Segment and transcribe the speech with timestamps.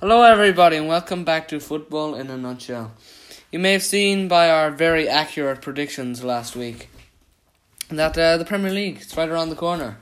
[0.00, 2.92] Hello, everybody, and welcome back to Football in a Nutshell.
[3.52, 6.90] You may have seen by our very accurate predictions last week
[7.90, 9.98] that uh, the Premier League is right around the corner,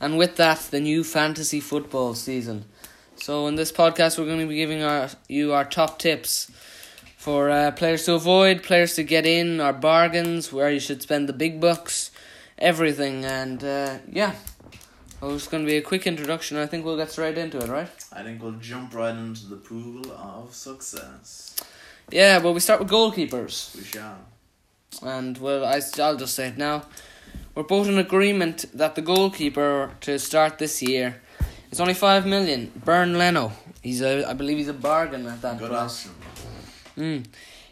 [0.00, 2.64] and with that, the new fantasy football season.
[3.16, 6.50] So, in this podcast, we're going to be giving our, you our top tips
[7.18, 11.28] for uh, players to avoid, players to get in, our bargains, where you should spend
[11.28, 12.10] the big bucks,
[12.58, 14.36] everything, and uh, yeah.
[15.30, 16.56] It's going to be a quick introduction.
[16.56, 17.88] I think we'll get straight into it, right?
[18.12, 21.56] I think we'll jump right into the pool of success.
[22.10, 23.76] Yeah, well, we start with goalkeepers.
[23.76, 24.18] We shall.
[25.02, 26.84] And, well, I, I'll just say it now.
[27.54, 31.20] We're both in agreement that the goalkeeper to start this year
[31.70, 32.70] is only 5 million.
[32.84, 33.52] Bernd Leno.
[33.82, 36.06] He's a, I believe he's a bargain at that Good price.
[36.06, 36.10] option.
[36.98, 37.24] Mm.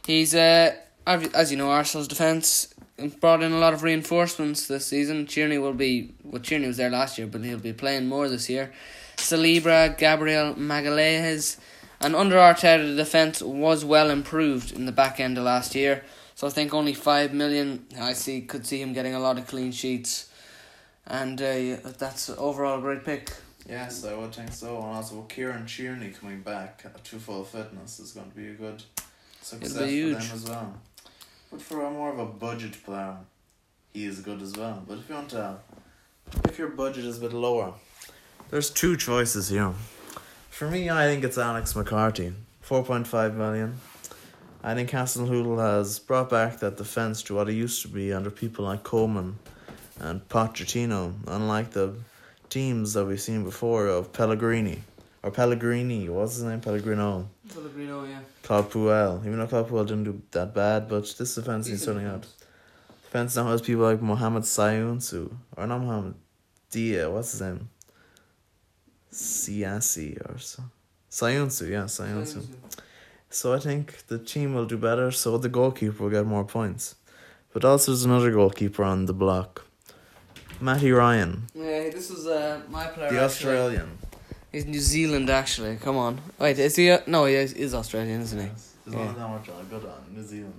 [0.07, 0.75] He's, uh,
[1.07, 2.72] as as you know, Arsenal's defence
[3.09, 5.27] brought in a lot of reinforcements this season.
[5.27, 8.49] Tierney will be, well, Tierney was there last year, but he'll be playing more this
[8.49, 8.73] year.
[9.17, 11.59] Saliba, Gabriel Magalhaes,
[12.01, 16.03] and under Arteta, the defence was well improved in the back end of last year.
[16.35, 17.87] So I think only five million.
[18.01, 20.29] I see could see him getting a lot of clean sheets,
[21.07, 23.31] and uh, that's overall a great pick.
[23.69, 24.77] Yes, I would think so.
[24.79, 28.83] And also Kieran Tierney coming back to full fitness is going to be a good
[29.41, 30.75] success for them as well.
[31.53, 33.19] But for a more of a budget player,
[33.93, 34.83] he is good as well.
[34.89, 35.59] But if you want to,
[36.45, 37.75] if your budget is a bit lower,
[38.49, 39.75] there's two choices here.
[40.49, 43.79] For me, I think it's Alex McCarthy, four point five million.
[44.65, 48.31] I think Hasenhüttl has brought back that defense to what it used to be under
[48.31, 49.35] people like Koeman
[50.01, 51.97] and Pochettino, unlike the
[52.49, 54.83] teams that we've seen before of Pellegrini
[55.23, 56.09] or Pellegrini.
[56.09, 56.61] What's his name?
[56.61, 57.29] Pellegrino.
[57.53, 58.21] Pellegrino, yeah.
[58.43, 59.21] Claude Puel.
[59.27, 62.27] Even though Claude Puel didn't do that bad, but this defense needs turning out.
[63.05, 66.15] Defense now has people like Mohamed Sayunsu or not Mohamed
[66.71, 67.11] Dia.
[67.11, 67.69] What's his name?
[69.13, 70.63] Siasi or so.
[71.11, 72.45] Sayunsu, yeah, Sayunsu.
[73.29, 76.95] So I think the team will do better, so the goalkeeper will get more points.
[77.53, 79.67] But also there's another goalkeeper on the block.
[80.61, 83.11] Matty Ryan, Yeah, this is uh, my player.
[83.13, 83.81] the actually.
[84.53, 85.77] He's New Zealand, actually.
[85.77, 86.21] Come on.
[86.39, 86.91] Wait, is he?
[86.91, 88.47] Uh, no, he is, is Australian, isn't he?
[88.47, 89.01] There's Yeah.
[89.01, 90.55] only that much on good on New Zealand.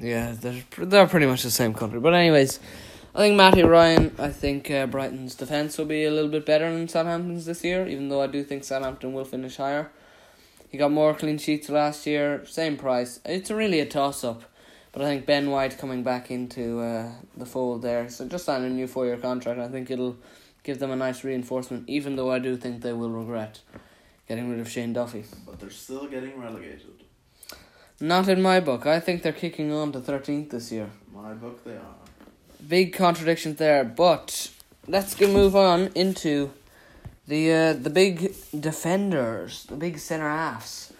[0.00, 2.00] Yeah, they're they're pretty much the same country.
[2.00, 2.58] But anyways,
[3.14, 4.14] I think Matty Ryan.
[4.18, 7.86] I think uh, Brighton's defense will be a little bit better than Southampton's this year.
[7.86, 9.90] Even though I do think Southampton will finish higher.
[10.70, 13.20] He got more clean sheets last year, same price.
[13.24, 14.42] It's really a toss up.
[14.92, 18.08] But I think Ben White coming back into uh, the fold there.
[18.08, 19.60] So just signed a new four year contract.
[19.60, 20.16] I think it'll
[20.62, 21.88] give them a nice reinforcement.
[21.88, 23.60] Even though I do think they will regret
[24.28, 25.24] getting rid of Shane Duffy.
[25.46, 27.04] But they're still getting relegated.
[28.00, 28.86] Not in my book.
[28.86, 30.88] I think they're kicking on to thirteenth this year.
[31.12, 31.96] My book, they are.
[32.66, 33.84] big contradictions there.
[33.84, 34.50] But
[34.86, 36.50] let's go move on into
[37.26, 40.92] the uh, the big defenders, the big centre halves.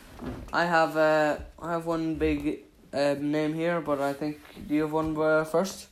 [0.52, 2.60] I have uh, I have one big
[2.92, 4.38] uh, name here, but I think
[4.68, 5.86] do you have one uh, first?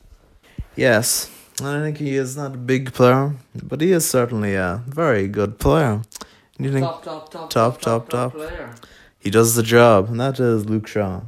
[0.75, 1.31] Yes,
[1.61, 5.59] I think he is not a big player, but he is certainly a very good
[5.59, 6.01] player.
[6.57, 8.33] You think Top top top Top, top, top.
[8.33, 8.75] player.
[9.19, 11.21] he does the job, and that is Luke Shaw.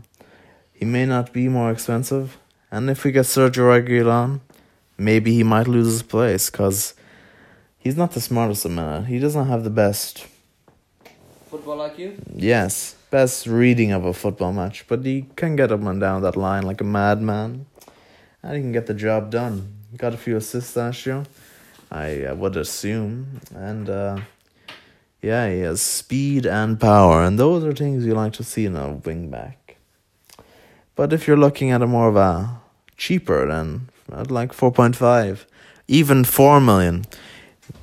[0.73, 2.37] He may not be more expensive,
[2.71, 4.41] and if we get Sergio Reguilon,
[4.97, 6.93] maybe he might lose his place because
[7.77, 9.05] he's not the smartest of men.
[9.05, 10.27] He doesn't have the best,
[11.49, 12.17] Football like you?
[12.33, 16.35] yes, best reading of a football match, but he can get up and down that
[16.37, 17.65] line like a madman,
[18.43, 19.77] and he can get the job done.
[19.97, 21.25] Got a few assists last year,
[21.91, 24.21] I uh, would assume, and uh,
[25.21, 28.77] yeah, he has speed and power, and those are things you like to see in
[28.77, 29.75] a wing back.
[30.95, 32.61] But if you're looking at a more of a
[32.95, 35.45] cheaper, then I'd like four point five,
[35.89, 37.05] even four million.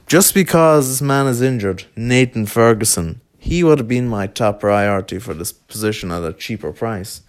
[0.06, 5.18] Just because this man is injured, Nathan Ferguson, he would have been my top priority
[5.18, 7.20] for this position at a cheaper price.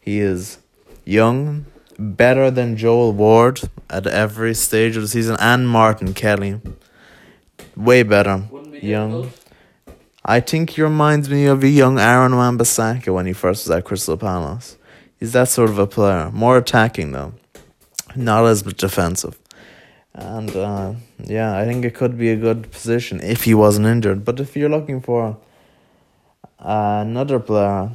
[0.00, 0.58] He is
[1.04, 1.66] young,
[1.98, 6.60] better than Joel Ward at every stage of the season, and Martin Kelly.
[7.76, 8.38] Way better.
[8.70, 9.30] Be Young.
[10.24, 13.84] I think he reminds me of a young Aaron Wan-Bissaka when he first was at
[13.84, 14.76] Crystal Palace.
[15.20, 17.34] He's that sort of a player, more attacking though,
[18.16, 19.38] not as defensive.
[20.14, 24.24] And uh, yeah, I think it could be a good position if he wasn't injured.
[24.24, 25.36] But if you're looking for
[26.58, 27.90] another player,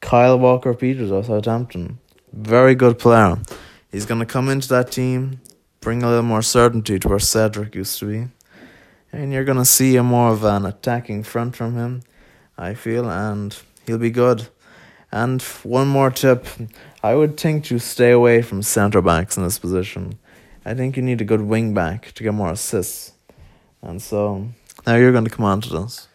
[0.00, 1.98] Kyle Walker Peters of Southampton,
[2.36, 3.38] very good player.
[3.90, 5.40] He's gonna come into that team,
[5.80, 8.28] bring a little more certainty to where Cedric used to be
[9.16, 12.02] and you're gonna see a more of an attacking front from him,
[12.58, 13.56] I feel, and
[13.86, 14.48] he'll be good.
[15.10, 16.46] And one more tip,
[17.02, 20.18] I would think to stay away from centre backs in this position.
[20.64, 23.12] I think you need a good wing back to get more assists,
[23.82, 24.48] and so
[24.86, 26.08] now you're going to come on to this.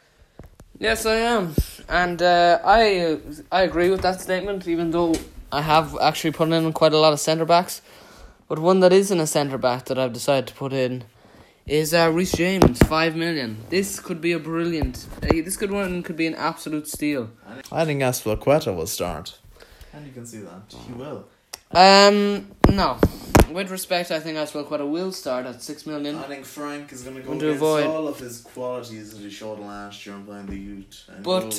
[0.77, 1.55] Yes, I am,
[1.87, 3.19] and uh, I
[3.51, 4.67] I agree with that statement.
[4.67, 5.13] Even though
[5.51, 7.81] I have actually put in quite a lot of centre backs,
[8.47, 11.03] but one that isn't a centre back that I've decided to put in
[11.67, 13.57] is uh, Reece James, five million.
[13.69, 15.07] This could be a brilliant.
[15.21, 17.29] Uh, this could one could be an absolute steal.
[17.71, 19.37] I think Azpilicueta will start.
[19.93, 20.73] And you can see that.
[20.87, 21.27] He will.
[21.71, 22.97] Um, no.
[23.53, 26.15] With respect, I think Azpilicueta will start at six million.
[26.17, 29.29] I think Frank is going to go against avoid- all of his qualities that he
[29.29, 31.03] showed last year in playing the youth.
[31.09, 31.57] and But uh, with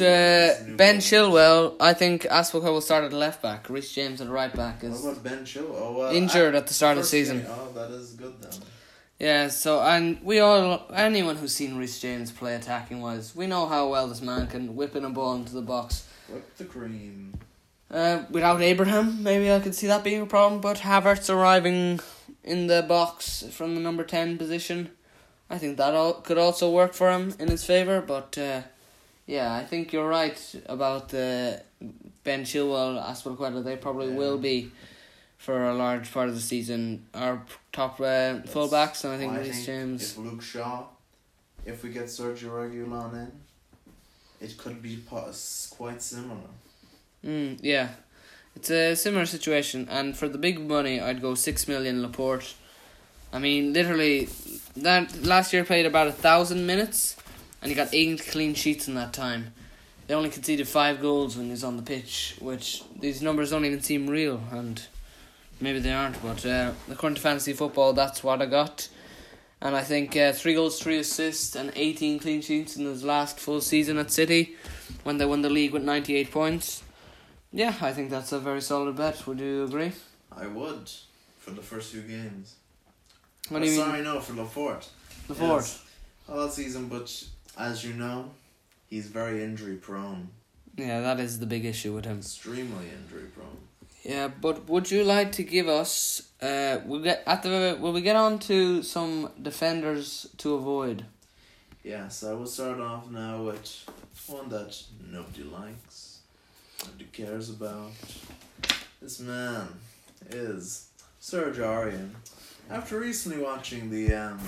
[0.59, 0.97] his new Ben.
[0.99, 3.69] Chilwell, I think Azpilicueta will start at left back.
[3.69, 5.75] Reece James at right back What is about Ben Chilwell?
[5.77, 7.39] Oh, well, injured I- at the start of the season.
[7.43, 8.53] game- Oh, that is good then.
[9.19, 13.67] Yeah, so and we all anyone who's seen Reece James play attacking wise, we know
[13.67, 16.09] how well this man can whip in a ball into the box.
[16.29, 17.33] Whip the cream.
[17.93, 20.61] Uh, without Abraham, maybe I could see that being a problem.
[20.61, 22.01] But Havertz arriving
[22.43, 24.91] in the box from the number ten position,
[25.51, 28.01] I think that all could also work for him in his favor.
[28.01, 28.63] But uh,
[29.27, 31.63] yeah, I think you're right about the
[32.25, 33.63] Ben Chilwell, Azpilicueta.
[33.63, 34.17] They probably Yeah.
[34.17, 34.73] will be
[35.37, 37.43] for a large part of the season our
[37.73, 40.13] top uh, fullbacks, and I think Reece James.
[40.13, 40.85] If Luke Shaw,
[41.67, 43.33] if we get Sergio Reguilon in,
[44.41, 46.49] it could be quite similar.
[47.25, 47.89] Mm, yeah,
[48.57, 52.55] it's a similar situation, and for the big money, I'd go six million Laporte.
[53.33, 54.29] I mean, literally,
[54.77, 57.17] that last year played about a thousand minutes,
[57.61, 59.55] and he got eight clean sheets in that time.
[60.07, 63.81] They only conceded five goals when he's on the pitch, which these numbers don't even
[63.81, 64.83] seem real, and
[65.61, 66.21] maybe they aren't.
[66.23, 68.89] But uh, according to fantasy football, that's what I got.
[69.61, 73.39] And I think uh, three goals, three assists, and 18 clean sheets in his last
[73.39, 74.57] full season at City
[75.05, 76.83] when they won the league with 98 points.
[77.53, 79.27] Yeah, I think that's a very solid bet.
[79.27, 79.93] Would you agree?
[80.35, 80.91] I would
[81.39, 82.55] for the first few games.
[83.49, 84.05] What Oh, do you sorry, mean?
[84.05, 84.89] no, for Laporte.
[85.29, 85.85] The fourth.
[86.29, 86.39] Yes.
[86.39, 87.25] All season, but
[87.59, 88.31] as you know,
[88.89, 90.29] he's very injury prone.
[90.77, 92.19] Yeah, that is the big issue with him.
[92.19, 93.59] Extremely injury prone.
[94.05, 96.23] Yeah, but would you like to give us?
[96.41, 97.77] Uh, we'll get at the.
[97.79, 101.05] Will we get on to some defenders to avoid?
[101.85, 103.85] Yes, I will start off now with
[104.29, 106.12] one that nobody likes,
[106.85, 107.91] nobody cares about.
[109.01, 109.69] This man
[110.31, 110.89] is
[111.19, 112.09] Serge Aurier.
[112.71, 114.39] After recently watching the um,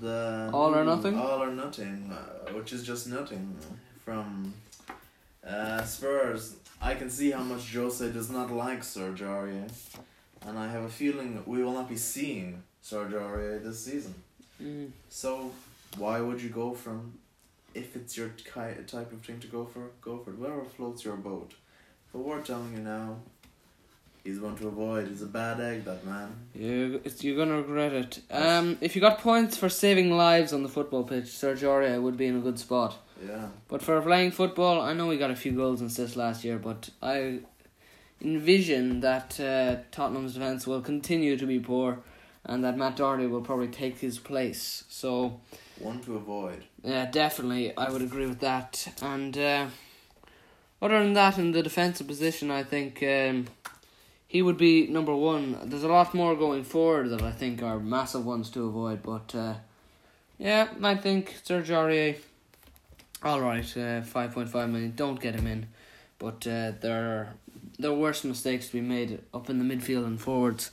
[0.00, 3.56] the All or Nothing, All or Nothing, uh, which is just nothing
[4.04, 4.54] from
[5.46, 9.70] uh, Spurs, I can see how much Jose does not like Serge Aurier,
[10.46, 14.14] and I have a feeling we will not be seeing Serge Aurier this season.
[14.62, 14.90] Mm.
[15.08, 15.50] So,
[15.96, 17.18] why would you go from,
[17.74, 20.38] if it's your ki- type of thing to go for, go for it.
[20.38, 21.54] Whatever floats your boat.
[22.12, 23.16] But we're telling you now,
[24.22, 25.08] he's one to avoid.
[25.08, 26.34] He's a bad egg, that man.
[26.54, 28.20] You, it's, you're gonna regret it.
[28.30, 32.16] Um, if you got points for saving lives on the football pitch, Serge Aurier would
[32.16, 32.96] be in a good spot.
[33.26, 33.48] Yeah.
[33.68, 36.58] But for playing football, I know we got a few goals and assists last year,
[36.58, 37.40] but I
[38.20, 41.98] envision that uh, Tottenham's defence will continue to be poor
[42.44, 44.84] and that Matt Doherty will probably take his place.
[44.88, 45.40] So,
[45.80, 46.62] One to avoid.
[46.84, 48.92] yeah, definitely, I would agree with that.
[49.02, 49.66] And uh,
[50.80, 53.46] other than that, in the defensive position, I think um,
[54.28, 55.58] he would be number one.
[55.64, 59.34] There's a lot more going forward that I think are massive ones to avoid, but
[59.34, 59.54] uh,
[60.38, 62.16] yeah, I think Serge Aurier,
[63.22, 64.92] all right, uh, five point five million.
[64.94, 65.66] Don't get him in,
[66.18, 67.28] but uh, there are
[67.78, 70.70] there are worse mistakes to be made up in the midfield and forwards.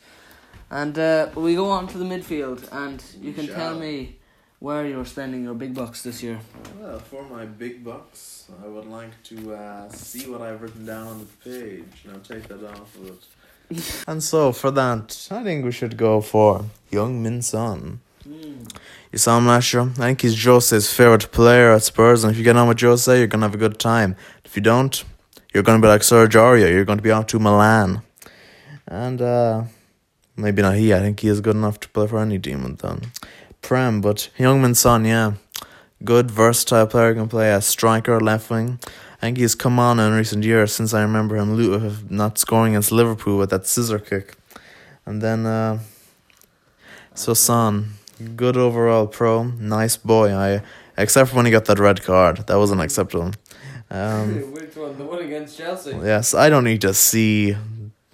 [0.69, 4.17] And uh, we go on to the midfield, and you We can tell me
[4.61, 6.39] where you're spending your big bucks this year.
[6.79, 11.07] Well, for my big bucks, I would like to uh, see what I've written down
[11.07, 12.05] on the page.
[12.05, 14.03] Now take that off of it.
[14.07, 18.01] and so, for that, I think we should go for Heung-min Son.
[18.23, 19.81] You saw him last year.
[19.81, 23.17] I think he's Jose's favourite player at Spurs, and if you get on with Jose,
[23.17, 24.15] you're gonna have a good time.
[24.45, 25.03] If you don't,
[25.53, 26.35] you're gonna be like Sergio.
[26.35, 26.71] Aurier.
[26.71, 28.03] You're gonna be off to Milan,
[28.87, 29.63] and uh,
[30.37, 30.93] maybe not he.
[30.93, 33.01] I think he is good enough to play for any team with them.
[33.61, 35.33] Prem, but Heung-min Son, yeah,
[36.03, 38.79] good versatile player can play as striker, left wing.
[39.17, 42.91] I think he's come on in recent years since I remember him not scoring against
[42.91, 44.35] Liverpool with that scissor kick,
[45.05, 45.79] and then uh,
[47.13, 47.93] so Son,
[48.35, 50.33] good overall pro, nice boy.
[50.33, 50.61] I
[50.97, 53.31] except for when he got that red card, that wasn't acceptable.
[53.93, 54.97] Um, Which one?
[54.97, 55.91] The one against Chelsea?
[56.01, 57.57] yes, I don't need to see.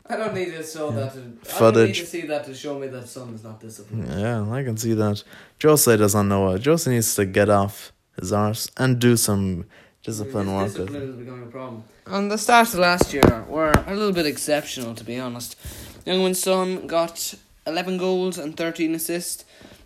[0.09, 1.13] I don't need to show that.
[1.13, 4.07] To, I don't need to see that to show me that Son is not disciplined.
[4.07, 5.23] Yeah, I can see that.
[5.61, 6.65] Jose doesn't know it.
[6.65, 9.65] Jose needs to get off his arse and do some
[10.03, 10.67] discipline work.
[10.67, 11.83] discipline is becoming a problem.
[12.07, 15.57] On the start of last year were a little bit exceptional, to be honest.
[16.05, 17.33] Youngman's son got
[17.65, 19.43] 11 goals and 13 assists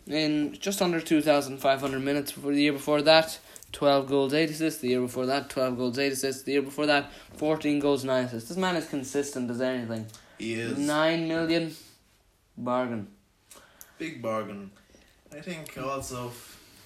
[0.08, 3.40] in just under 2,500 minutes for the year before that.
[3.72, 4.82] 12 goals, 8 assists.
[4.82, 6.44] The year before that, 12 goals, 8 assists.
[6.44, 8.50] The year before that, 14 goals, 9 assists.
[8.50, 10.08] This man is consistent as anything.
[10.38, 11.76] He is 9 million
[12.58, 13.08] bargain.
[13.98, 14.72] big bargain.
[15.32, 16.32] I think also.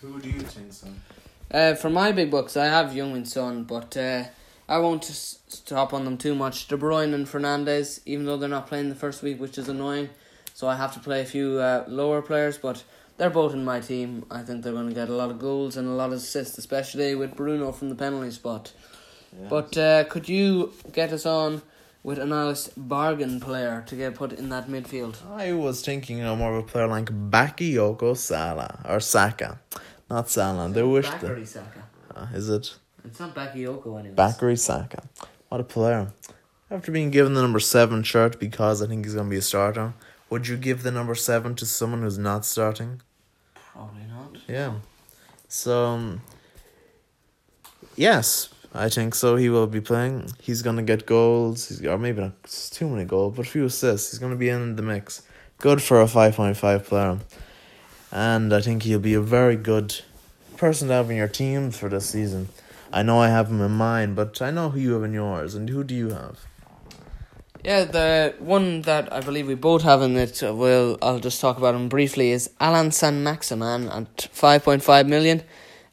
[0.01, 0.87] Who do you think so?
[1.51, 4.25] Uh, for my big bucks, I have Young and Son, but uh,
[4.67, 6.67] I won't stop on them too much.
[6.67, 10.09] De Bruyne and Fernandes, even though they're not playing the first week, which is annoying,
[10.53, 12.83] so I have to play a few uh, lower players, but
[13.17, 14.25] they're both in my team.
[14.29, 16.57] I think they're going to get a lot of goals and a lot of assists,
[16.57, 18.73] especially with Bruno from the penalty spot.
[19.49, 21.61] But uh, could you get us on
[22.03, 25.15] with a nice bargain player to get put in that midfield?
[25.29, 29.59] I was thinking, you know, more of a player like Bakayoko Sala or Saka,
[30.09, 30.69] not Salah.
[30.69, 31.07] They wish.
[31.07, 31.83] Bakary Saka.
[32.15, 34.15] Uh, is it It's not Bakayoko anyways.
[34.15, 35.03] Bakary Saka?
[35.49, 36.13] What a player!
[36.71, 39.41] After being given the number seven shirt because I think he's going to be a
[39.41, 39.93] starter,
[40.29, 43.01] would you give the number seven to someone who's not starting?
[43.75, 44.37] Probably not.
[44.47, 44.75] Yeah.
[45.49, 46.21] So, um,
[47.97, 49.35] yes, I think so.
[49.35, 50.29] He will be playing.
[50.41, 54.11] He's to get goals, he's, or maybe not too many goals, but a few assists.
[54.11, 55.23] He's to be in the mix.
[55.57, 57.19] Good for a 5.5 player.
[58.13, 60.01] And I think he'll be a very good
[60.55, 62.47] person to have in your team for this season.
[62.93, 65.53] I know I have him in mind, but I know who you have in yours.
[65.53, 66.39] And who do you have?
[67.65, 71.41] Yeah, the one that I believe we both have in it, uh, well, I'll just
[71.41, 75.41] talk about him briefly, is Allan Saint-Maximin at 5.5 million.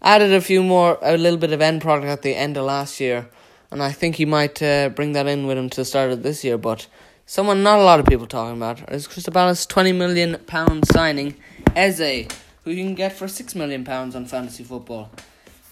[0.02, 3.00] Added a few more, a little bit of end product at the end of last
[3.00, 3.26] year,
[3.70, 6.22] and I think he might uh, bring that in with him to the start of
[6.22, 6.58] this year.
[6.58, 6.88] But
[7.24, 11.36] someone not a lot of people talking about is Palace £20 million pound signing,
[11.74, 12.28] Eze,
[12.64, 15.10] who you can get for £6 million pounds on fantasy football.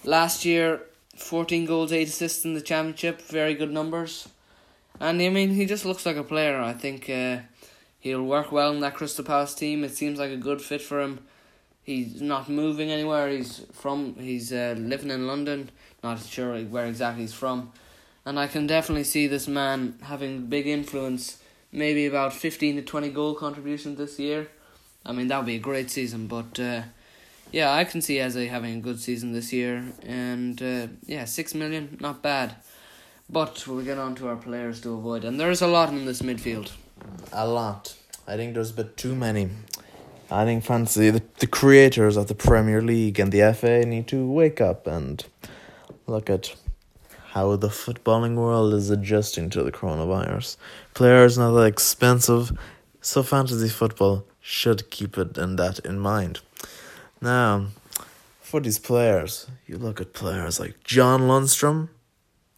[0.04, 0.80] Last year,
[1.16, 4.28] 14 goals, 8 assists in the championship, very good numbers.
[5.00, 6.60] And I mean, he just looks like a player.
[6.60, 7.38] I think uh,
[7.98, 9.82] he'll work well in that Crystal Palace team.
[9.82, 11.20] It seems like a good fit for him.
[11.82, 13.30] He's not moving anywhere.
[13.30, 14.14] He's from.
[14.16, 15.70] He's uh, living in London.
[16.04, 17.72] Not sure where exactly he's from,
[18.24, 21.42] and I can definitely see this man having big influence.
[21.72, 24.48] Maybe about fifteen to twenty goal contributions this year.
[25.04, 26.26] I mean, that would be a great season.
[26.26, 26.82] But uh,
[27.50, 31.54] yeah, I can see Eze having a good season this year, and uh, yeah, six
[31.54, 32.56] million, not bad.
[33.32, 36.20] But we'll get on to our players to avoid, and there's a lot in this
[36.20, 36.72] midfield.
[37.32, 37.94] A lot.
[38.26, 39.50] I think there's a bit too many.
[40.30, 44.28] I think fancy the, the creators of the Premier League and the FA need to
[44.28, 45.24] wake up and
[46.06, 46.54] look at
[47.32, 50.56] how the footballing world is adjusting to the coronavirus.
[50.94, 52.52] Players not that expensive,
[53.00, 56.40] so fantasy football should keep it and that in mind.
[57.20, 57.66] Now,
[58.40, 61.88] for these players, you look at players like John Lundstram.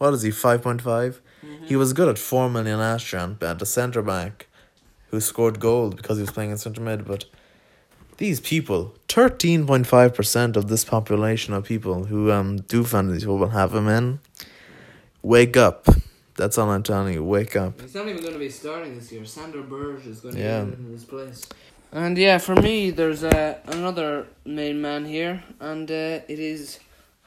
[0.03, 0.31] What is he?
[0.31, 1.21] Five point five.
[1.65, 4.47] He was good at four million last year and at the centre back,
[5.11, 7.05] who scored goals because he was playing in centre mid.
[7.05, 7.23] But
[8.17, 13.25] these people, thirteen point five percent of this population of people who um do fantasy
[13.25, 14.19] football have him in.
[15.21, 15.87] Wake up!
[16.35, 17.23] That's all I'm telling you.
[17.23, 17.79] Wake up.
[17.79, 19.23] He's not even going to be starting this year.
[19.23, 20.65] Sander Berge is going to Yeah.
[20.65, 21.47] get in his place.
[21.93, 26.79] And yeah, for me, there's uh, another main man here, and uh, it is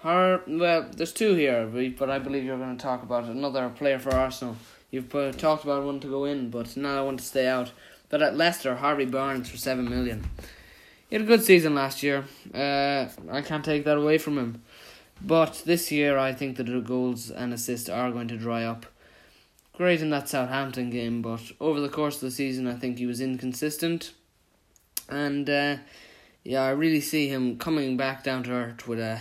[0.02, 0.42] her.
[0.46, 4.14] Well, there's two here, but- I believe you're going to talk about another player for
[4.14, 4.56] Arsenal.
[4.90, 7.72] You've uh, talked about one to go in, but now I want to stay out.
[8.08, 10.28] But at Leicester, Harvey Barnes for seven million.
[11.08, 12.24] He had a good season last year.
[12.54, 14.62] Uh, I can't take that away from him.
[15.20, 18.86] But this year, I think that the goals and assists are going to dry up.
[19.72, 23.06] Great in that Southampton game, but over the course of the season, I think he
[23.06, 24.12] was inconsistent.
[25.08, 25.76] And uh,
[26.44, 29.20] yeah, I really see him coming back down to earth with a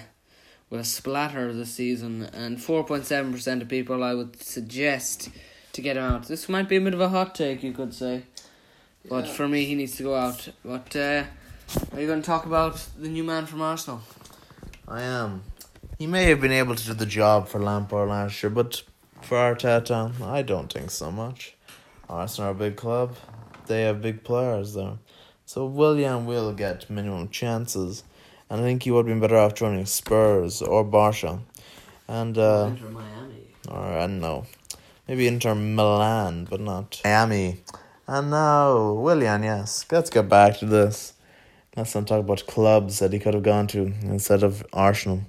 [0.69, 2.29] with a splatter this season.
[2.33, 5.29] And four point seven percent of people, I would suggest
[5.73, 6.27] to get him out.
[6.27, 8.23] This might be a bit of a hot take, you could say,
[9.09, 10.49] but for me, he needs to go out.
[10.63, 11.23] But uh,
[11.91, 14.01] are you going to talk about the new man from Arsenal?
[14.87, 15.43] I am.
[15.99, 18.83] He may have been able to do the job for Lampard last year, but
[19.21, 21.55] for Arteta, I don't think so much.
[22.09, 23.15] Arsenal are a big club.
[23.67, 24.97] They have big players there.
[25.45, 28.03] So Willian will get minimum chances.
[28.49, 31.39] And I think he would have been better off joining Spurs or Barca.
[32.07, 33.47] And, uh, Inter Miami.
[33.67, 34.45] or I don't know,
[35.07, 37.61] maybe Inter Milan, but not Miami.
[38.07, 39.85] And now, Willian, yes.
[39.91, 41.13] Let's get back to this.
[41.75, 45.21] Let's not talk about clubs that he could have gone to instead of Arsenal.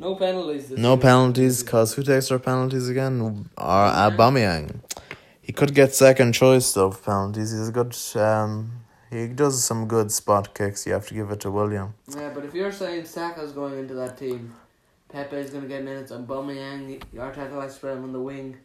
[0.00, 0.68] No penalties.
[0.70, 0.98] This No year.
[1.02, 3.48] penalties, cause who takes our penalties again?
[3.56, 3.64] Or
[4.04, 4.80] Aubameyang.
[5.40, 7.52] He could get second choice of penalties.
[7.52, 7.96] He's a good.
[8.16, 8.81] Um,
[9.12, 10.86] he does some good spot kicks.
[10.86, 11.94] You have to give it to Willian.
[12.08, 14.54] Yeah, but if you're saying Saka's going into that team,
[15.12, 18.56] Pepe's going to get minutes, and Aubameyang, Arteta likes to spread him on the wing.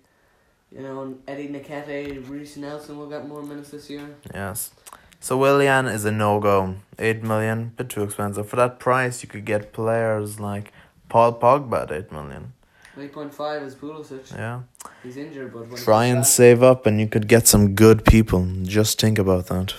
[0.72, 4.16] You know, and Eddie Nketiah, Reiss Nelson will get more minutes this year.
[4.34, 4.72] Yes.
[5.20, 6.76] So Willian is a no go.
[7.00, 9.24] Eight million, bit too expensive for that price.
[9.24, 10.72] You could get players like
[11.10, 12.54] Paul Pogba at 8 million.
[12.98, 14.36] 8.5 is Pulisic.
[14.36, 14.62] Yeah.
[15.04, 18.46] He's injured, but Try and back- save up and you could get some good people.
[18.64, 19.74] Just think about that.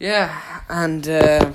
[0.00, 1.52] Yeah, and uh,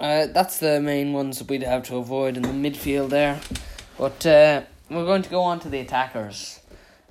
[0.00, 3.40] uh, that's the main ones that we'd have to avoid in the midfield there.
[3.96, 6.58] But uh, we're going to go on to the attackers.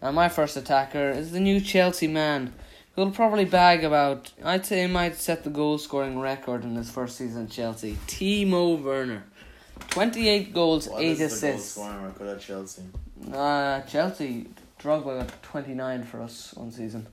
[0.01, 2.53] Now, my first attacker is the new Chelsea man,
[2.97, 6.91] who'll probably bag about, I'd say he might set the goal scoring record in his
[6.91, 7.97] first season at Chelsea.
[8.07, 9.23] Timo Werner.
[9.91, 11.39] 28 goals, 8 assists.
[11.39, 12.83] The goal scoring record at Chelsea?
[13.31, 14.47] Uh, Chelsea,
[14.81, 17.07] Drogba got 29 for us one season.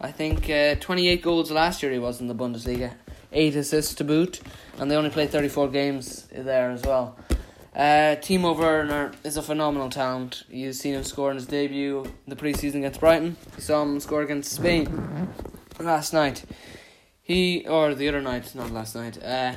[0.00, 2.94] I think uh, 28 goals last year he was in the Bundesliga.
[3.32, 4.40] 8 assists to boot.
[4.78, 7.18] And they only played 34 games there as well.
[7.74, 10.44] Uh, Timo Werner is a phenomenal talent.
[10.48, 13.36] You've seen him score in his debut in the preseason against Brighton.
[13.56, 15.28] You saw him score against Spain
[15.78, 16.44] last night.
[17.22, 19.22] He, or the other night, not last night.
[19.22, 19.56] Uh,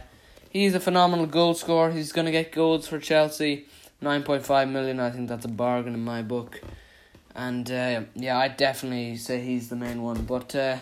[0.49, 1.91] he's a phenomenal goal scorer.
[1.91, 3.67] He's going to get goals for Chelsea.
[4.03, 6.59] 9.5 million, I think that's a bargain in my book.
[7.35, 10.23] And uh, yeah, I definitely say he's the main one.
[10.23, 10.77] But uh,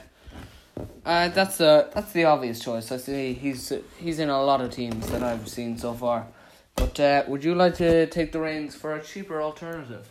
[1.06, 2.92] uh, that's the that's the obvious choice.
[2.92, 6.28] I see he's he's in a lot of teams that I've seen so far.
[6.76, 10.08] But uh, would you like to take the reins for a cheaper alternative?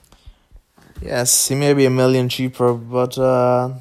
[1.00, 3.75] Yes, he may be a million cheaper, but uh,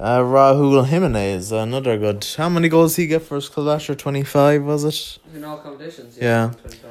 [0.00, 2.26] uh, Raúl Jimenez, another good.
[2.36, 3.96] How many goals he get for his club last year?
[3.96, 5.18] 25, was it?
[5.34, 6.52] In all competitions, Yeah.
[6.62, 6.90] 25.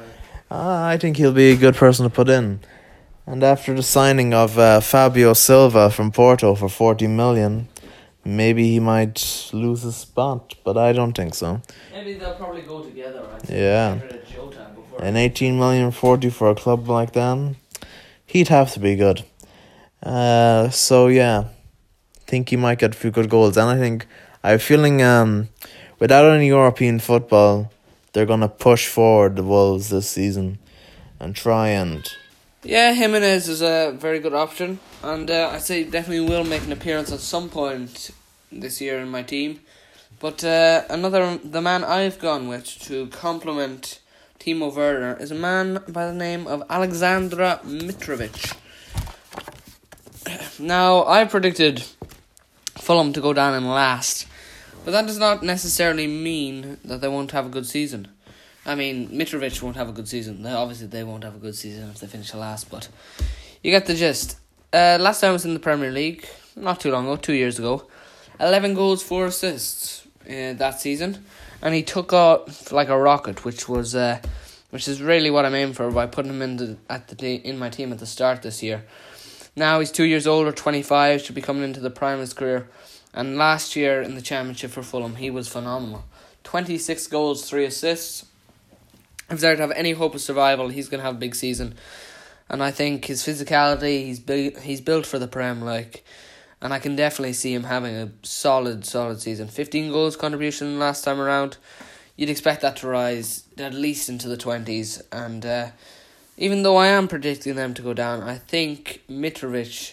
[0.50, 2.60] Uh, I think he'll be a good person to put in.
[3.26, 7.68] And after the signing of uh, Fabio Silva from Porto for 40 million,
[8.24, 11.60] maybe he might lose his spot, but I don't think so.
[11.92, 13.22] Maybe they'll probably go together.
[13.32, 13.50] Right?
[13.50, 13.94] Yeah.
[13.96, 17.54] Get rid of Jota before- And 18 million 40 for a club like that,
[18.26, 19.24] he'd have to be good.
[20.02, 21.44] Uh, so yeah,
[22.28, 23.56] think he might get a few good goals.
[23.56, 24.06] And I think
[24.44, 25.48] I have a feeling um,
[25.98, 27.72] without any European football,
[28.12, 30.58] they're gonna push forward the Wolves this season
[31.18, 32.08] and try and
[32.66, 36.72] Yeah, Jimenez is a very good option, and uh, I'd say definitely will make an
[36.72, 38.10] appearance at some point
[38.50, 39.60] this year in my team.
[40.18, 44.00] But uh, another, the man I've gone with to complement
[44.40, 48.56] Timo Werner is a man by the name of Aleksandar Mitrovic.
[50.58, 51.84] Now, I predicted
[52.74, 54.26] Fulham to go down in last,
[54.84, 58.08] but that does not necessarily mean that they won't have a good season.
[58.66, 60.42] I mean, Mitrovic won't have a good season.
[60.42, 62.88] They- Obviously, they won't have a good season if they finish last, but
[63.62, 64.36] you get the gist.
[64.72, 66.26] Uh, last time I was in the Premier League,
[66.56, 67.86] not too long ago, two years ago,
[68.40, 71.24] 11 goals, 4 assists uh, that season,
[71.62, 74.20] and he took off like a rocket, which was uh,
[74.70, 77.56] which is really what I'm aiming for by putting him in, the, at the in
[77.58, 78.84] my team at the start this year.
[79.54, 82.68] Now he's two years older, 25, should be coming into the prime of his career,
[83.14, 86.04] and last year in the Championship for Fulham, he was phenomenal.
[86.42, 88.26] 26 goals, 3 assists
[89.30, 91.74] if they're to have any hope of survival, he's going to have a big season.
[92.48, 96.04] And I think his physicality, he's bu- he's built for the Prem, like,
[96.60, 99.48] and I can definitely see him having a solid, solid season.
[99.48, 101.56] 15 goals contribution last time around.
[102.16, 105.02] You'd expect that to rise at least into the 20s.
[105.12, 105.68] And uh,
[106.38, 109.92] even though I am predicting them to go down, I think Mitrovic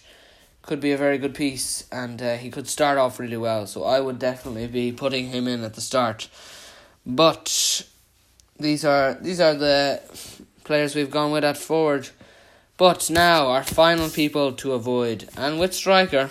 [0.61, 3.67] could be a very good piece and uh, he could start off really well.
[3.67, 6.29] So I would definitely be putting him in at the start.
[7.05, 7.85] But
[8.59, 10.01] these are these are the
[10.63, 12.09] players we've gone with at forward.
[12.77, 16.29] But now our final people to avoid, and with striker,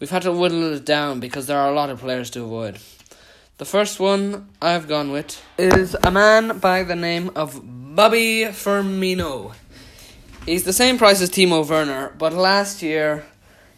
[0.00, 2.78] we've had to whittle it down because there are a lot of players to avoid.
[3.58, 9.54] The first one I've gone with is a man by the name of Bobby Firmino.
[10.46, 13.24] He's the same price as Timo Werner, but last year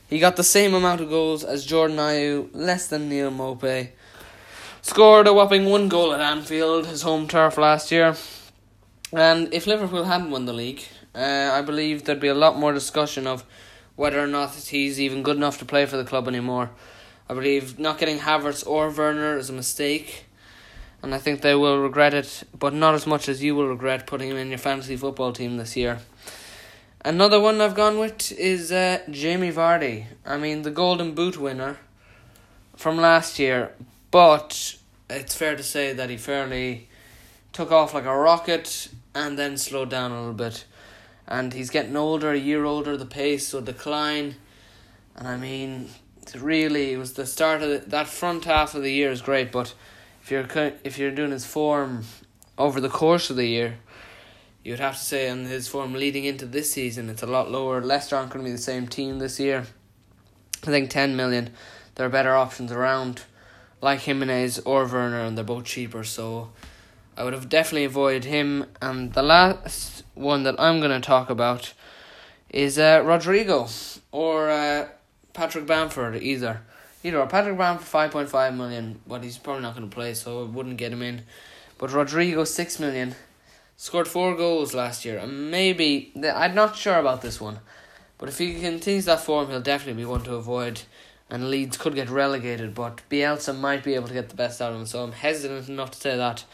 [0.08, 3.90] he got the same amount of goals as Jordan Ayew, less than Neal Maupay.
[4.86, 8.14] Scored a whopping one goal at Anfield, his home turf last year.
[9.14, 10.82] And if Liverpool hadn't won the league,
[11.14, 13.46] uh, I believe there'd be a lot more discussion of
[13.96, 16.70] whether or not he's even good enough to play for the club anymore.
[17.30, 20.26] I believe not getting Havertz or Werner is a mistake,
[21.02, 24.06] and I think they will regret it, but not as much as you will regret
[24.06, 26.00] putting him in your fantasy football team this year.
[27.02, 30.04] Another one I've gone with is uh, Jamie Vardy.
[30.26, 31.78] I mean, the Golden Boot winner
[32.76, 33.72] from last year,
[34.14, 34.76] but
[35.10, 36.86] it's fair to say that he fairly
[37.52, 40.66] took off like a rocket and then slowed down a little bit.
[41.26, 44.36] And he's getting older, a year older, the pace will decline.
[45.16, 45.88] And I mean,
[46.38, 49.50] really, it was the start of the, that front half of the year is great,
[49.50, 49.74] but
[50.22, 50.46] if you're
[50.84, 52.04] if you're doing his form
[52.56, 53.78] over the course of the year,
[54.62, 57.82] you'd have to say on his form leading into this season, it's a lot lower.
[57.82, 59.66] Leicester aren't going to be the same team this year.
[60.62, 61.50] I think 10 million,
[61.96, 63.24] there are better options around,
[63.84, 66.50] like Jimenez or Werner, and they're both cheaper, so
[67.18, 68.64] I would have definitely avoided him.
[68.80, 71.74] And the last one that I'm going to talk about
[72.48, 73.68] is uh, Rodrigo
[74.10, 74.88] or uh,
[75.34, 76.62] Patrick Bamford, either.
[77.02, 77.26] Either or.
[77.26, 80.90] Patrick Bamford, 5.5 million, but he's probably not going to play, so I wouldn't get
[80.90, 81.22] him in.
[81.76, 83.14] But Rodrigo, 6 million.
[83.76, 87.58] Scored four goals last year, and maybe I'm not sure about this one,
[88.18, 90.82] but if he continues that form, he'll definitely be one to avoid.
[91.30, 94.72] And Leeds could get relegated, but Bielsa might be able to get the best out
[94.72, 94.86] of him.
[94.86, 96.44] So I'm hesitant enough to say that.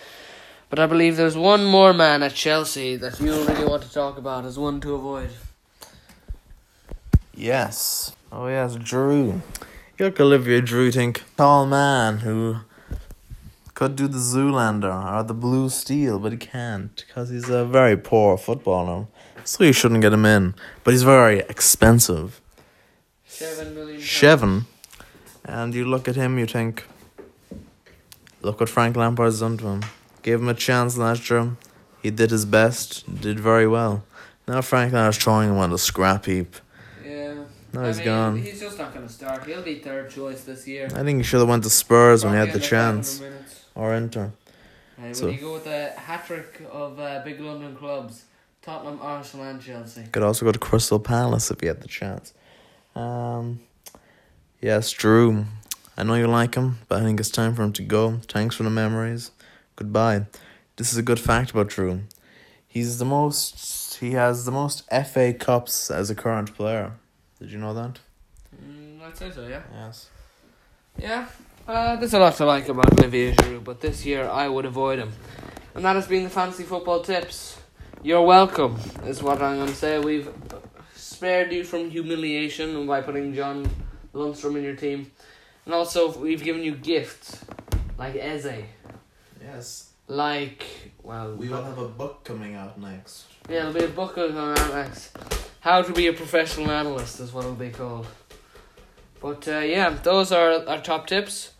[0.68, 4.16] But I believe there's one more man at Chelsea that you really want to talk
[4.16, 5.30] about as one to avoid.
[7.34, 8.14] Yes.
[8.30, 9.40] Oh yes, Giroud.
[9.98, 12.58] You look Olivier Giroud think tall man who
[13.74, 17.96] could do the Zoolander or the Blue Steel, but he can't because he's a very
[17.96, 19.06] poor footballer.
[19.42, 20.54] So you shouldn't get him in.
[20.84, 22.40] But he's very expensive.
[23.40, 24.00] Seven million.
[24.02, 24.66] Seven.
[25.46, 26.84] And you look at him, you think,
[28.42, 29.82] look what Frank Lampard's done to him.
[30.22, 31.56] Gave him a chance last year.
[32.02, 32.88] He did his best,
[33.22, 34.04] did very well.
[34.46, 36.54] Now Frank Lampard's throwing him on the scrap heap.
[37.02, 37.44] Yeah.
[37.72, 38.36] Now I he's mean, gone.
[38.42, 39.46] He's just not going to start.
[39.46, 40.88] He'll be third choice this year.
[40.94, 43.22] I think he should have went to Spurs when he had the chance.
[43.74, 44.32] Or Inter.
[45.02, 48.24] Uh, So- would you go with a hat trick of uh, big London clubs?
[48.60, 50.04] Tottenham, Arsenal, and Chelsea.
[50.12, 52.34] Could also go to Crystal Palace if he had the chance.
[53.00, 53.60] Um,
[54.60, 55.46] yes, Giroud.
[55.96, 58.20] I know you like him, but I think it's time for him to go.
[58.28, 59.30] Thanks for the memories.
[59.76, 60.26] Goodbye.
[60.76, 62.02] This is a good fact about Giroud.
[62.66, 63.96] He's the most.
[63.96, 66.92] He has the most FA Cups as a current player.
[67.38, 67.98] Did you know that?
[68.62, 69.62] Mm, I'd say so, yeah.
[69.72, 70.08] Yes.
[70.98, 71.26] Yeah,
[71.66, 74.98] uh, there's a lot to like about Olivier Giroud, but this year I would avoid
[74.98, 75.12] him.
[75.74, 77.58] And that has been the Fantasy Football Tips.
[78.02, 79.98] You're welcome, is what I'm going to say.
[79.98, 80.28] We've
[81.20, 83.68] spared you from humiliation by putting John
[84.14, 85.12] Lundstram in your team.
[85.66, 87.44] And also, we've given you gifts,
[87.98, 88.64] like Eze,
[89.42, 89.90] Yes.
[90.08, 90.64] like,
[91.02, 93.26] well, We will have a book coming out next.
[93.50, 95.14] yeah, it'll be a book on that next.
[95.60, 98.06] How to be a professional analyst is what it'll be called.
[99.20, 101.50] But uh, yeah, those are our top tips.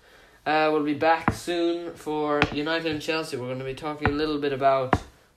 [0.47, 3.37] Uh, we'll be back soon for United and Chelsea.
[3.37, 4.95] We're going to be talking a little bit about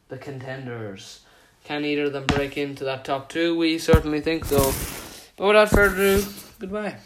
[0.07, 1.19] the contenders.
[1.63, 3.58] Can either of them break into that top two?
[3.58, 4.73] We certainly think so.
[5.38, 6.26] But without further ado,
[6.60, 6.97] goodbye.